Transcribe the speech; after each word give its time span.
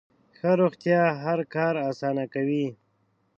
ښه 0.37 0.51
روغتیا 0.61 1.01
هر 1.23 1.39
کار 1.55 1.73
اسانه 1.89 2.25
کوي. 2.33 2.67